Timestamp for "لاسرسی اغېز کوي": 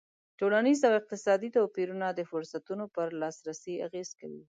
3.21-4.39